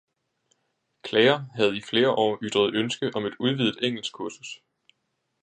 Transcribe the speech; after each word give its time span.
Klager 1.03 1.47
havde 1.55 1.77
i 1.77 1.81
flere 1.81 2.11
år 2.11 2.37
ytret 2.41 2.73
ønske 2.75 3.11
om 3.15 3.25
et 3.25 3.35
udvidet 3.39 3.77
engelskkursus. 3.81 4.61